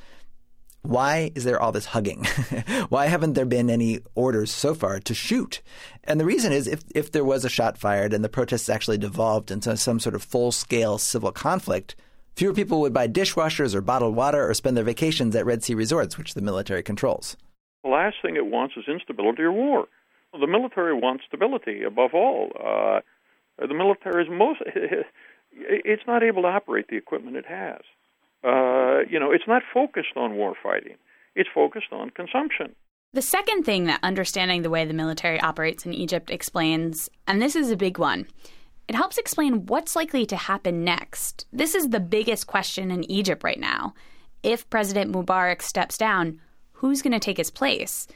why 0.82 1.30
is 1.34 1.44
there 1.44 1.60
all 1.60 1.72
this 1.72 1.86
hugging? 1.86 2.24
why 2.88 3.06
haven't 3.06 3.34
there 3.34 3.44
been 3.44 3.70
any 3.70 4.00
orders 4.14 4.50
so 4.50 4.74
far 4.74 4.98
to 5.00 5.14
shoot? 5.14 5.62
And 6.04 6.18
the 6.18 6.24
reason 6.24 6.52
is 6.52 6.66
if, 6.66 6.82
if 6.94 7.12
there 7.12 7.24
was 7.24 7.44
a 7.44 7.48
shot 7.48 7.78
fired 7.78 8.12
and 8.12 8.24
the 8.24 8.28
protests 8.28 8.68
actually 8.68 8.98
devolved 8.98 9.50
into 9.50 9.76
some 9.76 10.00
sort 10.00 10.16
of 10.16 10.22
full 10.22 10.50
scale 10.50 10.98
civil 10.98 11.30
conflict, 11.30 11.94
fewer 12.34 12.52
people 12.52 12.80
would 12.80 12.92
buy 12.92 13.06
dishwashers 13.06 13.74
or 13.74 13.80
bottled 13.80 14.16
water 14.16 14.48
or 14.48 14.54
spend 14.54 14.76
their 14.76 14.84
vacations 14.84 15.36
at 15.36 15.46
Red 15.46 15.62
Sea 15.62 15.74
resorts, 15.74 16.18
which 16.18 16.34
the 16.34 16.42
military 16.42 16.82
controls. 16.82 17.36
The 17.84 17.90
last 17.90 18.16
thing 18.20 18.36
it 18.36 18.46
wants 18.46 18.74
is 18.76 18.84
instability 18.88 19.42
or 19.42 19.52
war. 19.52 19.86
The 20.32 20.46
military 20.46 20.94
wants 20.94 21.24
stability 21.28 21.82
above 21.84 22.10
all. 22.14 22.50
Uh, 22.58 23.00
the 23.58 23.74
military 23.74 24.24
is 24.24 24.30
most, 24.30 24.62
it's 25.52 26.02
not 26.06 26.22
able 26.22 26.42
to 26.42 26.48
operate 26.48 26.88
the 26.88 26.96
equipment 26.96 27.36
it 27.36 27.46
has. 27.46 27.82
Uh, 28.44 29.00
you 29.08 29.18
know, 29.18 29.30
it's 29.30 29.46
not 29.46 29.62
focused 29.72 30.16
on 30.16 30.36
war 30.36 30.54
fighting. 30.62 30.96
It's 31.34 31.48
focused 31.54 31.92
on 31.92 32.10
consumption. 32.10 32.74
The 33.14 33.22
second 33.22 33.64
thing 33.64 33.84
that 33.84 34.00
understanding 34.02 34.62
the 34.62 34.70
way 34.70 34.84
the 34.84 34.94
military 34.94 35.40
operates 35.40 35.84
in 35.84 35.92
Egypt 35.92 36.30
explains, 36.30 37.10
and 37.26 37.40
this 37.40 37.54
is 37.54 37.70
a 37.70 37.76
big 37.76 37.98
one, 37.98 38.26
it 38.88 38.94
helps 38.94 39.18
explain 39.18 39.66
what's 39.66 39.94
likely 39.94 40.26
to 40.26 40.36
happen 40.36 40.82
next. 40.82 41.46
This 41.52 41.74
is 41.74 41.90
the 41.90 42.00
biggest 42.00 42.46
question 42.46 42.90
in 42.90 43.10
Egypt 43.10 43.44
right 43.44 43.60
now. 43.60 43.94
If 44.42 44.68
President 44.70 45.12
Mubarak 45.12 45.62
steps 45.62 45.96
down, 45.96 46.40
who's 46.72 47.02
going 47.02 47.12
to 47.12 47.20
take 47.20 47.36
his 47.36 47.50
place? 47.50 48.08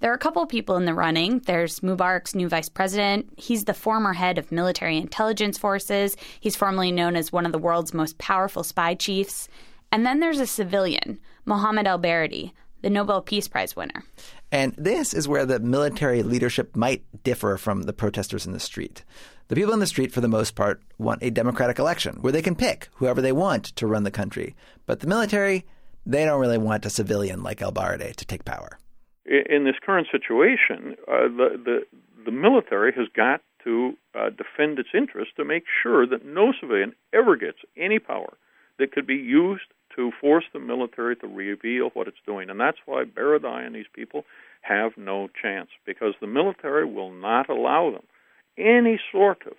There 0.00 0.10
are 0.10 0.14
a 0.14 0.18
couple 0.18 0.42
of 0.42 0.48
people 0.48 0.76
in 0.76 0.84
the 0.84 0.94
running. 0.94 1.40
There's 1.40 1.80
Mubarak's 1.80 2.34
new 2.34 2.48
vice 2.48 2.68
president. 2.68 3.30
He's 3.36 3.64
the 3.64 3.74
former 3.74 4.12
head 4.12 4.38
of 4.38 4.52
military 4.52 4.98
intelligence 4.98 5.58
forces. 5.58 6.16
He's 6.40 6.56
formerly 6.56 6.92
known 6.92 7.16
as 7.16 7.32
one 7.32 7.46
of 7.46 7.52
the 7.52 7.58
world's 7.58 7.94
most 7.94 8.18
powerful 8.18 8.64
spy 8.64 8.94
chiefs. 8.94 9.48
And 9.94 10.04
then 10.04 10.18
there's 10.18 10.40
a 10.40 10.46
civilian, 10.48 11.20
Mohammed 11.44 11.86
El 11.86 12.00
Baradei, 12.00 12.50
the 12.82 12.90
Nobel 12.90 13.22
Peace 13.22 13.46
Prize 13.46 13.76
winner. 13.76 14.02
And 14.50 14.74
this 14.76 15.14
is 15.14 15.28
where 15.28 15.46
the 15.46 15.60
military 15.60 16.24
leadership 16.24 16.74
might 16.74 17.04
differ 17.22 17.56
from 17.56 17.84
the 17.84 17.92
protesters 17.92 18.44
in 18.44 18.52
the 18.52 18.58
street. 18.58 19.04
The 19.46 19.54
people 19.54 19.72
in 19.72 19.78
the 19.78 19.86
street, 19.86 20.10
for 20.10 20.20
the 20.20 20.26
most 20.26 20.56
part, 20.56 20.82
want 20.98 21.22
a 21.22 21.30
democratic 21.30 21.78
election 21.78 22.16
where 22.22 22.32
they 22.32 22.42
can 22.42 22.56
pick 22.56 22.88
whoever 22.94 23.22
they 23.22 23.30
want 23.30 23.66
to 23.66 23.86
run 23.86 24.02
the 24.02 24.10
country. 24.10 24.56
But 24.84 24.98
the 24.98 25.06
military, 25.06 25.64
they 26.04 26.24
don't 26.24 26.40
really 26.40 26.58
want 26.58 26.84
a 26.86 26.90
civilian 26.90 27.44
like 27.44 27.62
El 27.62 27.70
Baradei 27.70 28.16
to 28.16 28.26
take 28.26 28.44
power. 28.44 28.80
In 29.24 29.62
this 29.62 29.76
current 29.80 30.08
situation, 30.10 30.96
uh, 31.06 31.28
the, 31.28 31.60
the, 31.64 31.78
the 32.24 32.32
military 32.32 32.92
has 32.96 33.06
got 33.14 33.42
to 33.62 33.92
uh, 34.16 34.30
defend 34.30 34.80
its 34.80 34.88
interests 34.92 35.34
to 35.36 35.44
make 35.44 35.62
sure 35.84 36.04
that 36.04 36.26
no 36.26 36.52
civilian 36.60 36.94
ever 37.12 37.36
gets 37.36 37.58
any 37.76 38.00
power 38.00 38.36
that 38.80 38.90
could 38.90 39.06
be 39.06 39.14
used 39.14 39.62
to 39.96 40.12
force 40.20 40.44
the 40.52 40.60
military 40.60 41.16
to 41.16 41.26
reveal 41.26 41.90
what 41.94 42.08
it's 42.08 42.16
doing. 42.26 42.50
And 42.50 42.60
that's 42.60 42.78
why 42.86 43.04
Baradei 43.04 43.66
and 43.66 43.74
these 43.74 43.86
people 43.92 44.24
have 44.62 44.92
no 44.96 45.28
chance, 45.40 45.68
because 45.84 46.14
the 46.20 46.26
military 46.26 46.86
will 46.86 47.12
not 47.12 47.48
allow 47.48 47.90
them 47.90 48.02
any 48.56 49.00
sort 49.12 49.46
of 49.46 49.54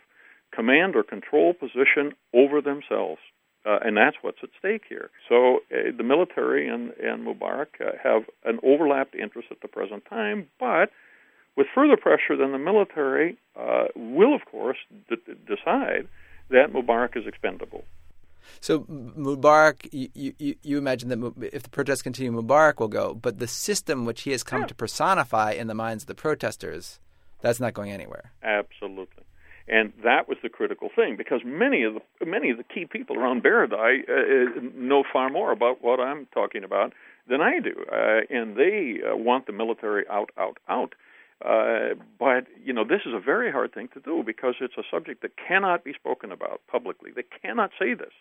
command 0.54 0.96
or 0.96 1.04
control 1.04 1.54
position 1.54 2.14
over 2.34 2.62
themselves. 2.62 3.20
Uh, 3.66 3.80
and 3.84 3.98
that's 3.98 4.18
what's 4.22 4.38
at 4.44 4.50
stake 4.60 4.84
here. 4.88 5.10
So 5.28 5.58
uh, 5.72 5.92
the 5.98 6.04
military 6.04 6.68
and, 6.68 6.92
and 7.02 7.26
Mubarak 7.26 7.82
uh, 7.82 7.92
have 8.04 8.24
an 8.44 8.60
overlapped 8.64 9.16
interest 9.16 9.48
at 9.52 9.62
the 9.62 9.68
present 9.68 10.04
time, 10.08 10.48
but 10.60 10.92
with 11.58 11.68
further 11.74 11.98
pressure, 11.98 12.36
then 12.38 12.52
the 12.52 12.60
military 12.60 13.38
uh, 13.60 13.86
will, 13.96 14.36
of 14.36 14.42
course, 14.46 14.78
d- 15.10 15.16
decide 15.48 16.08
that 16.50 16.74
Mubarak 16.74 17.18
is 17.18 17.26
expendable. 17.26 17.84
So 18.62 18.80
Mubarak, 18.82 19.88
you, 19.92 20.34
you, 20.38 20.56
you, 20.62 20.78
imagine 20.78 21.10
that 21.10 21.50
if 21.54 21.64
the 21.64 21.70
protests 21.70 22.02
continue, 22.02 22.32
Mubarak 22.32 22.80
will 22.80 22.88
go, 22.88 23.14
but 23.14 23.40
the 23.40 23.48
system 23.48 24.06
which 24.06 24.24
he 24.24 24.32
has 24.32 24.44
come 24.44 24.62
yeah. 24.62 24.68
to 24.68 24.76
personify 24.76 25.52
in 25.52 25.68
the 25.68 25.74
minds 25.74 26.04
of 26.04 26.08
the 26.08 26.16
protesters, 26.16 27.00
that's 27.42 27.60
not 27.60 27.74
going 27.74 27.92
anywhere. 27.92 28.32
Absolutely, 28.44 29.24
and 29.68 29.94
that 30.04 30.28
was 30.28 30.38
the 30.44 30.50
critical 30.50 30.90
thing 30.96 31.16
because 31.16 31.42
many 31.46 31.84
of 31.84 31.96
the 31.96 32.26
many 32.26 32.50
of 32.52 32.58
the 32.58 32.64
key 32.64 32.86
people 32.86 33.18
around 33.18 33.44
Baradei 33.44 34.02
uh, 34.08 34.14
uh, 34.14 34.62
know 34.76 35.04
far 35.12 35.30
more 35.30 35.52
about 35.52 35.84
what 35.84 36.00
I'm 36.00 36.28
talking 36.34 36.64
about 36.64 36.94
than 37.28 37.42
I 37.42 37.60
do, 37.60 37.86
uh, 37.92 38.22
and 38.30 38.56
they 38.56 39.00
uh, 39.02 39.16
want 39.16 39.48
the 39.48 39.54
military 39.54 40.06
out, 40.10 40.30
out, 40.38 40.58
out. 40.70 40.94
Uh, 41.44 41.96
but 42.18 42.48
you 42.64 42.74
know, 42.74 42.84
this 42.84 43.02
is 43.06 43.14
a 43.14 43.20
very 43.20 43.52
hard 43.52 43.74
thing 43.74 43.90
to 43.94 44.00
do 44.00 44.24
because 44.26 44.56
it's 44.62 44.78
a 44.78 44.84
subject 44.90 45.22
that 45.22 45.32
cannot 45.36 45.84
be 45.84 45.94
spoken 45.94 46.32
about 46.32 46.62
publicly. 46.68 47.12
They 47.16 47.26
cannot 47.42 47.72
say 47.78 47.94
this 47.94 48.14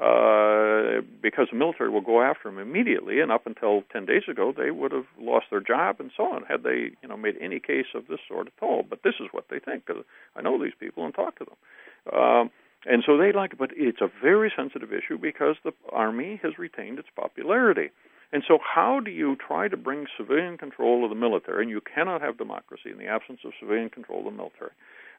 uh, 0.00 1.02
because 1.20 1.48
the 1.50 1.58
military 1.58 1.90
will 1.90 2.00
go 2.00 2.22
after 2.22 2.48
them 2.48 2.58
immediately. 2.58 3.20
And 3.20 3.32
up 3.32 3.46
until 3.46 3.82
ten 3.92 4.06
days 4.06 4.22
ago, 4.28 4.52
they 4.56 4.70
would 4.70 4.92
have 4.92 5.06
lost 5.20 5.46
their 5.50 5.60
job 5.60 5.96
and 5.98 6.10
so 6.16 6.24
on 6.24 6.44
had 6.44 6.62
they, 6.62 6.90
you 7.02 7.08
know, 7.08 7.16
made 7.16 7.36
any 7.40 7.58
case 7.58 7.86
of 7.94 8.06
this 8.06 8.20
sort 8.28 8.46
at 8.46 8.62
all. 8.62 8.84
But 8.88 9.02
this 9.02 9.14
is 9.20 9.26
what 9.32 9.46
they 9.50 9.58
think 9.58 9.86
because 9.86 10.04
I 10.36 10.42
know 10.42 10.62
these 10.62 10.78
people 10.78 11.04
and 11.04 11.14
talk 11.14 11.38
to 11.38 11.46
them. 11.46 12.20
Um, 12.20 12.50
and 12.86 13.02
so 13.04 13.16
they 13.16 13.32
like 13.32 13.54
it, 13.54 13.58
but 13.58 13.70
it's 13.74 14.00
a 14.00 14.08
very 14.22 14.52
sensitive 14.56 14.92
issue 14.92 15.18
because 15.18 15.56
the 15.64 15.72
army 15.90 16.38
has 16.44 16.58
retained 16.58 17.00
its 17.00 17.08
popularity. 17.16 17.90
And 18.32 18.44
so, 18.46 18.58
how 18.62 19.00
do 19.00 19.10
you 19.10 19.36
try 19.36 19.68
to 19.68 19.76
bring 19.76 20.06
civilian 20.16 20.58
control 20.58 21.02
of 21.02 21.10
the 21.10 21.16
military? 21.16 21.62
And 21.62 21.70
you 21.70 21.80
cannot 21.80 22.20
have 22.20 22.36
democracy 22.36 22.90
in 22.90 22.98
the 22.98 23.06
absence 23.06 23.40
of 23.44 23.52
civilian 23.58 23.88
control 23.88 24.20
of 24.20 24.26
the 24.26 24.30
military 24.30 24.70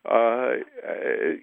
uh, 0.06 0.52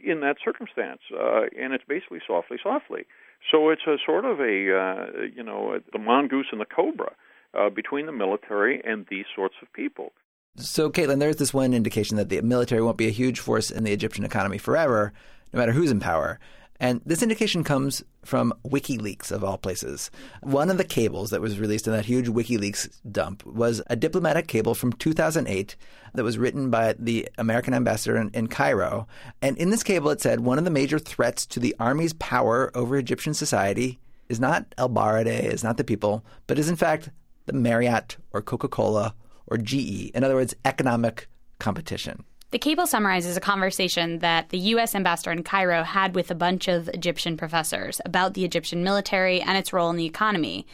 in 0.05 0.21
that 0.21 0.37
circumstance. 0.45 1.01
Uh, 1.13 1.43
and 1.59 1.73
it's 1.73 1.85
basically 1.89 2.21
softly, 2.27 2.59
softly. 2.63 3.07
So 3.51 3.71
it's 3.71 3.83
a 3.87 3.97
sort 4.05 4.25
of 4.25 4.41
a 4.41 4.43
uh, 4.43 5.27
you 5.35 5.43
know 5.43 5.79
the 5.93 5.99
mongoose 5.99 6.47
and 6.53 6.61
the 6.61 6.67
cobra 6.67 7.13
uh, 7.55 7.71
between 7.71 8.07
the 8.07 8.13
military 8.13 8.81
and 8.85 9.07
these 9.11 9.27
sorts 9.35 9.55
of 9.63 9.73
people. 9.73 10.13
So, 10.59 10.91
Caitlin, 10.91 11.21
there's 11.21 11.37
this 11.37 11.53
one 11.53 11.75
indication 11.75 12.17
that 12.17 12.31
the 12.31 12.41
military 12.41 12.81
won't 12.81 12.97
be 12.97 13.09
a 13.09 13.11
huge 13.11 13.41
force 13.41 13.71
in 13.71 13.85
the 13.85 13.93
Egyptian 13.93 14.25
economy 14.25 14.57
forever, 14.57 15.13
no 15.53 15.59
matter 15.59 15.73
who's 15.73 15.91
in 15.91 16.01
power. 16.01 16.41
And 16.80 17.00
this 17.06 17.23
indication 17.23 17.64
comes 17.64 18.02
from 18.25 18.52
WikiLeaks, 18.66 19.30
of 19.30 19.45
all 19.45 19.59
places. 19.59 20.11
One 20.42 20.71
of 20.71 20.78
the 20.78 20.85
cables 20.85 21.30
that 21.30 21.40
was 21.40 21.59
released 21.59 21.87
in 21.87 21.92
that 21.92 22.04
huge 22.04 22.26
WikiLeaks 22.26 23.00
dump 23.11 23.45
was 23.47 23.83
a 23.88 23.97
diplomatic 23.97 24.47
cable 24.49 24.75
from 24.75 24.92
2008 24.92 25.76
that 26.14 26.25
was 26.25 26.38
written 26.38 26.71
by 26.71 26.95
the 26.99 27.28
American 27.38 27.75
ambassador 27.75 28.16
in, 28.16 28.30
in 28.30 28.49
Cairo. 28.49 29.06
And 29.40 29.56
in 29.59 29.71
this 29.71 29.83
cable, 29.83 30.11
it 30.11 30.21
said 30.21 30.40
one 30.40 30.59
of 30.59 30.64
the 30.64 30.71
major 30.71 30.99
threats 30.99 31.47
to 31.47 31.61
the 31.61 31.75
army's 31.78 32.12
power 32.14 32.71
over 32.75 32.97
Egyptian 32.97 33.35
society 33.35 33.99
is 34.28 34.40
not 34.40 34.75
El 34.76 34.90
Baradei, 34.90 35.45
is 35.45 35.62
not 35.62 35.76
the 35.76 35.85
people, 35.85 36.25
but 36.47 36.59
is 36.59 36.68
in 36.68 36.76
fact 36.76 37.11
the 37.47 37.52
Marriott 37.52 38.16
or 38.33 38.42
Coca 38.42 38.68
Cola 38.68 39.14
or 39.47 39.56
GE. 39.56 40.11
In 40.14 40.25
other 40.25 40.35
words, 40.35 40.54
economic 40.64 41.28
competition. 41.59 42.25
The 42.53 42.59
cable 42.61 42.87
summarizes 42.87 43.37
a 43.37 43.41
conversation 43.41 44.21
that 44.21 44.50
the 44.50 44.59
U.S. 44.59 44.95
ambassador 44.95 45.33
in 45.33 45.43
Cairo 45.43 45.83
had 45.83 46.15
with 46.15 46.31
a 46.31 46.35
bunch 46.35 46.69
of 46.69 46.88
Egyptian 46.91 47.37
professors 47.37 48.00
about 48.05 48.35
the 48.35 48.45
Egyptian 48.45 48.85
military 48.85 49.41
and 49.41 49.59
its 49.59 49.73
role 49.73 49.91
in 49.91 49.97
the 49.97 50.07
economy. 50.07 50.65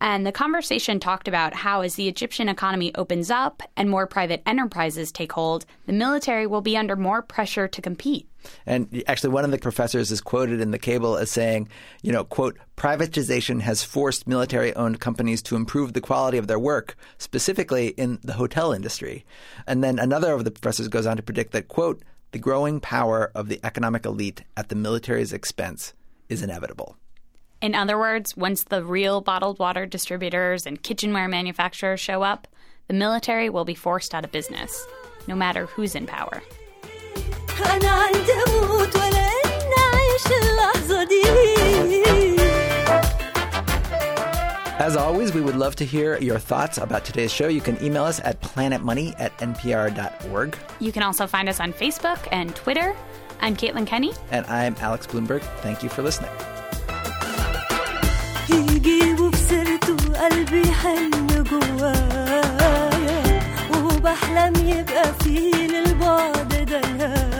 And 0.00 0.24
the 0.24 0.30
conversation 0.30 1.00
talked 1.00 1.26
about 1.26 1.54
how, 1.54 1.80
as 1.80 1.96
the 1.96 2.06
Egyptian 2.06 2.48
economy 2.48 2.94
opens 2.94 3.32
up 3.32 3.64
and 3.76 3.90
more 3.90 4.06
private 4.06 4.42
enterprises 4.46 5.10
take 5.10 5.32
hold, 5.32 5.66
the 5.86 5.92
military 5.92 6.46
will 6.46 6.60
be 6.60 6.76
under 6.76 6.94
more 6.94 7.20
pressure 7.20 7.66
to 7.66 7.82
compete. 7.82 8.27
And 8.66 9.02
actually, 9.06 9.30
one 9.30 9.44
of 9.44 9.50
the 9.50 9.58
professors 9.58 10.10
is 10.10 10.20
quoted 10.20 10.60
in 10.60 10.70
the 10.70 10.78
cable 10.78 11.16
as 11.16 11.30
saying, 11.30 11.68
you 12.02 12.12
know, 12.12 12.24
quote, 12.24 12.58
privatization 12.76 13.60
has 13.60 13.82
forced 13.82 14.26
military 14.26 14.74
owned 14.74 15.00
companies 15.00 15.42
to 15.42 15.56
improve 15.56 15.92
the 15.92 16.00
quality 16.00 16.38
of 16.38 16.46
their 16.46 16.58
work, 16.58 16.96
specifically 17.18 17.88
in 17.88 18.18
the 18.22 18.34
hotel 18.34 18.72
industry. 18.72 19.24
And 19.66 19.82
then 19.82 19.98
another 19.98 20.32
of 20.32 20.44
the 20.44 20.50
professors 20.50 20.88
goes 20.88 21.06
on 21.06 21.16
to 21.16 21.22
predict 21.22 21.52
that, 21.52 21.68
quote, 21.68 22.02
the 22.32 22.38
growing 22.38 22.78
power 22.80 23.30
of 23.34 23.48
the 23.48 23.60
economic 23.64 24.04
elite 24.04 24.44
at 24.56 24.68
the 24.68 24.74
military's 24.74 25.32
expense 25.32 25.94
is 26.28 26.42
inevitable. 26.42 26.96
In 27.60 27.74
other 27.74 27.98
words, 27.98 28.36
once 28.36 28.64
the 28.64 28.84
real 28.84 29.20
bottled 29.20 29.58
water 29.58 29.86
distributors 29.86 30.66
and 30.66 30.80
kitchenware 30.80 31.28
manufacturers 31.28 32.00
show 32.00 32.22
up, 32.22 32.46
the 32.86 32.94
military 32.94 33.50
will 33.50 33.64
be 33.64 33.74
forced 33.74 34.14
out 34.14 34.24
of 34.24 34.32
business, 34.32 34.86
no 35.26 35.34
matter 35.34 35.66
who's 35.66 35.94
in 35.94 36.06
power. 36.06 36.40
As 44.80 44.96
always, 44.96 45.34
we 45.34 45.40
would 45.42 45.56
love 45.56 45.76
to 45.76 45.84
hear 45.84 46.18
your 46.18 46.38
thoughts 46.38 46.78
about 46.78 47.04
today's 47.04 47.32
show. 47.32 47.48
You 47.48 47.60
can 47.60 47.82
email 47.84 48.04
us 48.04 48.20
at 48.24 48.40
planetmoney 48.40 49.14
at 49.18 49.36
npr.org. 49.38 50.56
You 50.80 50.92
can 50.92 51.02
also 51.02 51.26
find 51.26 51.48
us 51.48 51.60
on 51.60 51.72
Facebook 51.72 52.26
and 52.32 52.56
Twitter. 52.56 52.94
I'm 53.40 53.54
Caitlin 53.54 53.86
Kenney. 53.86 54.12
And 54.30 54.46
I'm 54.46 54.76
Alex 54.80 55.06
Blumberg. 55.06 55.42
Thank 55.60 55.82
you 55.82 55.88
for 55.88 56.02
listening. 56.02 56.30
قلبي 60.18 60.72
حلم 60.72 61.26
جوايا 61.50 62.42
وبحلم 63.84 64.68
يبقى 64.68 65.14
فيه 65.20 65.66
للبعد 65.66 66.57
deniyor 66.70 67.37